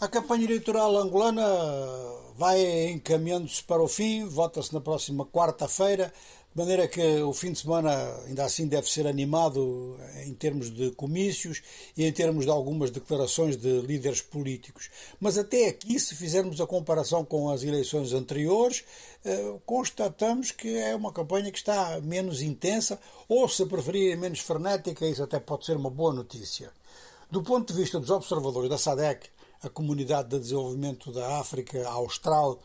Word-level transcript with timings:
A 0.00 0.06
campanha 0.06 0.44
eleitoral 0.44 0.96
angolana 0.96 1.44
vai 2.36 2.86
encaminhando-se 2.90 3.64
para 3.64 3.82
o 3.82 3.88
fim, 3.88 4.28
vota-se 4.28 4.72
na 4.72 4.80
próxima 4.80 5.26
quarta-feira, 5.26 6.12
de 6.54 6.56
maneira 6.56 6.86
que 6.86 7.20
o 7.22 7.32
fim 7.32 7.50
de 7.50 7.58
semana 7.58 7.90
ainda 8.24 8.44
assim 8.44 8.68
deve 8.68 8.88
ser 8.88 9.08
animado 9.08 9.98
em 10.24 10.32
termos 10.34 10.72
de 10.72 10.92
comícios 10.92 11.62
e 11.96 12.04
em 12.04 12.12
termos 12.12 12.44
de 12.44 12.50
algumas 12.52 12.92
declarações 12.92 13.56
de 13.56 13.80
líderes 13.80 14.20
políticos. 14.20 14.88
Mas 15.18 15.36
até 15.36 15.66
aqui, 15.66 15.98
se 15.98 16.14
fizermos 16.14 16.60
a 16.60 16.66
comparação 16.66 17.24
com 17.24 17.50
as 17.50 17.64
eleições 17.64 18.12
anteriores, 18.12 18.84
eh, 19.24 19.58
constatamos 19.66 20.52
que 20.52 20.76
é 20.78 20.94
uma 20.94 21.12
campanha 21.12 21.50
que 21.50 21.58
está 21.58 22.00
menos 22.00 22.40
intensa, 22.40 23.00
ou 23.28 23.48
se 23.48 23.66
preferir, 23.66 24.16
menos 24.16 24.38
frenética, 24.38 25.04
isso 25.08 25.24
até 25.24 25.40
pode 25.40 25.66
ser 25.66 25.76
uma 25.76 25.90
boa 25.90 26.12
notícia. 26.12 26.70
Do 27.32 27.42
ponto 27.42 27.72
de 27.72 27.80
vista 27.80 27.98
dos 27.98 28.10
observadores 28.10 28.70
da 28.70 28.78
SADEC, 28.78 29.28
a 29.62 29.68
Comunidade 29.68 30.28
de 30.28 30.38
Desenvolvimento 30.38 31.12
da 31.12 31.38
África 31.38 31.88
Austral, 31.88 32.58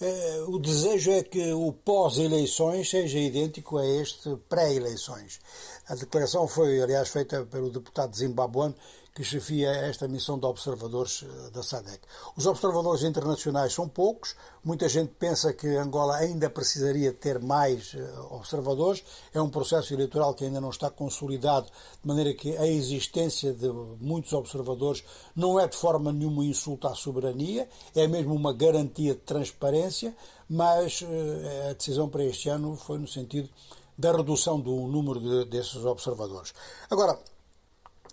eh, 0.00 0.44
o 0.48 0.58
desejo 0.58 1.10
é 1.12 1.22
que 1.22 1.52
o 1.52 1.72
pós-eleições 1.72 2.90
seja 2.90 3.18
idêntico 3.18 3.78
a 3.78 3.86
este 3.86 4.36
pré-eleições. 4.48 5.40
A 5.86 5.94
declaração 5.94 6.48
foi, 6.48 6.80
aliás, 6.80 7.08
feita 7.08 7.44
pelo 7.44 7.70
deputado 7.70 8.16
zimbabuano 8.16 8.74
que 9.14 9.22
chefia 9.22 9.70
esta 9.70 10.08
missão 10.08 10.38
de 10.38 10.46
observadores 10.46 11.22
eh, 11.22 11.50
da 11.50 11.62
SADEC. 11.62 12.00
Os 12.36 12.46
observadores 12.46 13.02
internacionais 13.02 13.74
são 13.74 13.88
poucos, 13.88 14.34
muita 14.64 14.88
gente 14.88 15.12
pensa 15.18 15.52
que 15.52 15.66
Angola 15.76 16.16
ainda 16.16 16.48
precisaria 16.48 17.12
ter 17.12 17.38
mais 17.38 17.94
eh, 17.94 18.20
observadores. 18.30 19.04
É 19.34 19.40
um 19.40 19.50
processo 19.50 19.92
eleitoral 19.92 20.34
que 20.34 20.44
ainda 20.44 20.60
não 20.60 20.70
está 20.70 20.88
consolidado, 20.90 21.66
de 21.66 22.08
maneira 22.08 22.32
que 22.32 22.56
a 22.56 22.66
existência 22.66 23.52
de 23.52 23.68
muitos 24.00 24.32
observadores 24.32 25.04
não 25.36 25.60
é 25.60 25.68
de 25.68 25.76
forma 25.76 26.12
nenhuma 26.12 26.44
insulto 26.44 26.88
à 26.88 26.94
soberania, 26.94 27.68
é 27.94 28.06
mesmo 28.06 28.34
uma 28.34 28.52
garantia 28.52 29.14
de 29.14 29.20
transparência, 29.20 30.16
mas 30.48 31.02
eh, 31.02 31.70
a 31.70 31.72
decisão 31.74 32.08
para 32.08 32.24
este 32.24 32.48
ano 32.48 32.76
foi 32.76 32.98
no 32.98 33.06
sentido 33.06 33.48
da 33.96 34.10
redução 34.10 34.58
do 34.58 34.74
número 34.86 35.20
de, 35.20 35.44
desses 35.50 35.84
observadores. 35.84 36.54
Agora, 36.90 37.18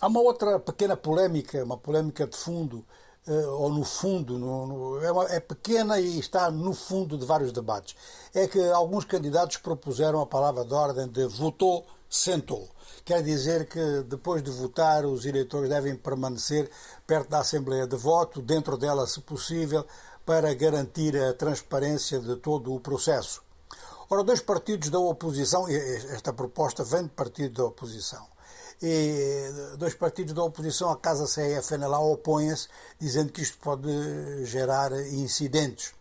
Há 0.02 0.08
uma 0.08 0.22
outra 0.22 0.58
pequena 0.58 0.96
polémica, 0.96 1.62
uma 1.62 1.76
polémica 1.78 2.26
de 2.26 2.38
fundo, 2.38 2.86
eh, 3.28 3.48
ou 3.48 3.70
no 3.70 3.84
fundo, 3.84 4.40
no, 4.40 4.66
no, 4.66 5.04
é, 5.04 5.12
uma, 5.12 5.26
é, 5.26 5.42
pequena 5.42 6.00
e 6.00 6.18
está 6.18 6.50
no 6.50 6.74
fundo 6.74 7.18
de 7.18 7.26
vários 7.26 7.52
debates. 7.52 7.98
É 8.34 8.48
que 8.48 8.62
alguns 8.72 9.04
candidatos 9.04 9.58
propuseram 9.58 10.22
a 10.22 10.26
palavra 10.26 10.64
de 10.64 10.74
ordem 10.74 11.06
de 11.06 11.26
votou, 11.26 11.86
sentou. 12.10 12.70
Quer 13.04 13.22
dizer 13.22 13.68
que 13.68 14.04
depois 14.04 14.42
de 14.42 14.50
votar, 14.52 15.06
os 15.06 15.26
eleitores 15.26 15.68
devem 15.68 15.98
permanecer 15.98 16.72
perto 17.06 17.30
da 17.30 17.40
Assembleia 17.40 17.86
de 17.86 17.98
Voto, 17.98 18.42
dentro 18.42 18.78
dela, 18.78 19.06
se 19.06 19.20
possível, 19.20 19.86
para 20.26 20.54
garantir 20.54 21.14
a 21.22 21.34
transparência 21.34 22.22
de 22.22 22.38
todo 22.38 22.74
o 22.74 22.80
processo. 22.80 23.42
Ora, 24.10 24.24
dois 24.24 24.40
partidos 24.40 24.90
da 24.90 24.98
oposição, 24.98 25.68
esta 25.68 26.32
proposta 26.32 26.86
vem 26.86 27.04
de 27.04 27.10
partido 27.10 27.56
da 27.56 27.66
oposição 27.66 28.26
e 28.82 29.76
dois 29.78 29.94
partidos 29.94 30.34
da 30.34 30.44
oposição, 30.44 30.90
a 30.90 30.98
Casa 30.98 31.28
CE 31.28 31.42
e 31.42 31.56
a 31.56 31.62
FENALA, 31.62 32.00
opõem-se, 32.00 32.68
dizendo 33.00 33.32
que 33.32 33.42
isto 33.42 33.58
pode 33.60 34.46
gerar 34.46 34.92
incidentes. 35.12 35.94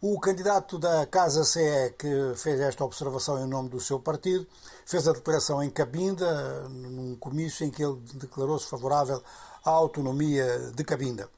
O 0.00 0.18
candidato 0.20 0.78
da 0.78 1.06
Casa 1.06 1.44
CE, 1.44 1.94
que 1.98 2.32
fez 2.36 2.60
esta 2.60 2.84
observação 2.84 3.44
em 3.44 3.48
nome 3.48 3.68
do 3.68 3.80
seu 3.80 3.98
partido, 3.98 4.46
fez 4.86 5.06
a 5.08 5.12
declaração 5.12 5.62
em 5.62 5.70
Cabinda, 5.70 6.68
num 6.68 7.16
comício 7.16 7.66
em 7.66 7.70
que 7.70 7.82
ele 7.82 8.00
declarou-se 8.14 8.66
favorável 8.66 9.22
à 9.64 9.70
autonomia 9.70 10.70
de 10.74 10.84
Cabinda. 10.84 11.28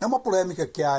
É 0.00 0.06
uma 0.06 0.20
polémica 0.20 0.66
que 0.66 0.82
há, 0.82 0.98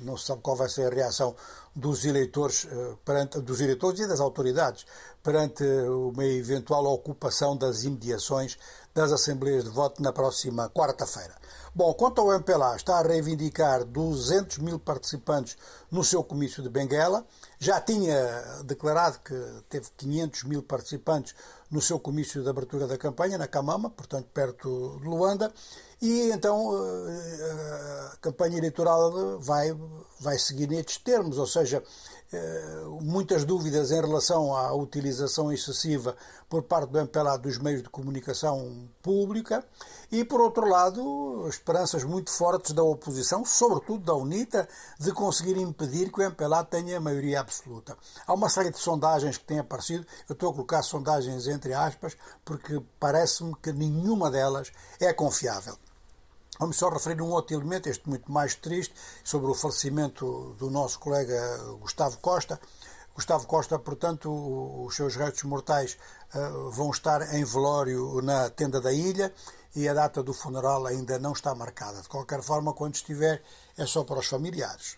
não 0.00 0.16
se 0.16 0.26
sabe 0.26 0.40
qual 0.40 0.56
vai 0.56 0.68
ser 0.68 0.86
a 0.86 0.94
reação 0.94 1.34
dos 1.74 2.04
eleitores, 2.04 2.66
eh, 2.70 2.94
perante, 3.04 3.40
dos 3.40 3.60
eleitores 3.60 4.00
e 4.00 4.06
das 4.08 4.20
autoridades 4.20 4.86
perante 5.28 5.62
uma 5.62 6.24
eventual 6.24 6.86
ocupação 6.86 7.54
das 7.54 7.84
imediações 7.84 8.56
das 8.94 9.12
assembleias 9.12 9.64
de 9.64 9.68
voto 9.68 10.02
na 10.02 10.10
próxima 10.10 10.70
quarta-feira. 10.70 11.34
Bom, 11.74 11.92
quanto 11.92 12.22
ao 12.22 12.32
MPLA, 12.32 12.76
está 12.76 12.98
a 12.98 13.02
reivindicar 13.02 13.84
200 13.84 14.56
mil 14.56 14.78
participantes 14.78 15.58
no 15.90 16.02
seu 16.02 16.24
comício 16.24 16.62
de 16.62 16.70
Benguela. 16.70 17.26
Já 17.58 17.78
tinha 17.78 18.16
declarado 18.64 19.20
que 19.22 19.34
teve 19.68 19.88
500 19.98 20.44
mil 20.44 20.62
participantes 20.62 21.34
no 21.70 21.82
seu 21.82 22.00
comício 22.00 22.42
de 22.42 22.48
abertura 22.48 22.86
da 22.86 22.96
campanha, 22.96 23.36
na 23.36 23.46
Camama, 23.46 23.90
portanto 23.90 24.28
perto 24.32 24.98
de 24.98 25.06
Luanda. 25.06 25.52
E 26.00 26.30
então 26.30 26.72
eh, 27.08 28.10
a 28.12 28.16
campanha 28.16 28.56
eleitoral 28.56 29.38
vai, 29.40 29.76
vai 30.20 30.38
seguir 30.38 30.68
nestes 30.68 30.96
termos, 30.98 31.38
ou 31.38 31.46
seja, 31.46 31.82
eh, 31.82 32.17
muitas 33.00 33.44
dúvidas 33.44 33.90
em 33.90 34.00
relação 34.00 34.54
à 34.54 34.72
utilização 34.74 35.50
excessiva 35.52 36.14
por 36.48 36.62
parte 36.62 36.90
do 36.90 36.98
MPLA 36.98 37.38
dos 37.38 37.58
meios 37.58 37.82
de 37.82 37.88
comunicação 37.88 38.88
pública 39.02 39.64
e, 40.10 40.24
por 40.24 40.40
outro 40.40 40.66
lado, 40.66 41.46
esperanças 41.48 42.04
muito 42.04 42.30
fortes 42.30 42.72
da 42.72 42.82
oposição, 42.82 43.44
sobretudo 43.44 44.04
da 44.04 44.14
UNITA, 44.14 44.68
de 44.98 45.12
conseguir 45.12 45.58
impedir 45.58 46.10
que 46.10 46.20
o 46.20 46.22
MPLA 46.22 46.64
tenha 46.64 47.00
maioria 47.00 47.40
absoluta. 47.40 47.96
Há 48.26 48.34
uma 48.34 48.48
série 48.48 48.70
de 48.70 48.78
sondagens 48.78 49.38
que 49.38 49.44
têm 49.44 49.58
aparecido, 49.58 50.06
eu 50.28 50.32
estou 50.34 50.50
a 50.50 50.52
colocar 50.52 50.82
sondagens 50.82 51.46
entre 51.46 51.72
aspas, 51.72 52.16
porque 52.44 52.82
parece-me 52.98 53.54
que 53.56 53.72
nenhuma 53.72 54.30
delas 54.30 54.70
é 55.00 55.12
confiável. 55.12 55.76
Vamos 56.58 56.76
só 56.76 56.88
referir 56.88 57.22
um 57.22 57.30
outro 57.30 57.54
elemento, 57.54 57.88
este 57.88 58.08
muito 58.08 58.30
mais 58.32 58.54
triste, 58.56 58.92
sobre 59.22 59.48
o 59.48 59.54
falecimento 59.54 60.56
do 60.58 60.68
nosso 60.68 60.98
colega 60.98 61.36
Gustavo 61.80 62.18
Costa. 62.18 62.60
Gustavo 63.14 63.46
Costa, 63.46 63.78
portanto, 63.78 64.28
os 64.84 64.94
seus 64.96 65.14
restos 65.14 65.44
mortais 65.44 65.96
eh, 66.34 66.50
vão 66.72 66.90
estar 66.90 67.34
em 67.34 67.44
velório 67.44 68.20
na 68.22 68.50
tenda 68.50 68.80
da 68.80 68.92
ilha 68.92 69.32
e 69.74 69.88
a 69.88 69.94
data 69.94 70.22
do 70.22 70.32
funeral 70.32 70.86
ainda 70.86 71.18
não 71.18 71.32
está 71.32 71.54
marcada. 71.54 72.02
De 72.02 72.08
qualquer 72.08 72.42
forma, 72.42 72.74
quando 72.74 72.96
estiver, 72.96 73.42
é 73.76 73.86
só 73.86 74.02
para 74.02 74.18
os 74.18 74.26
familiares. 74.26 74.96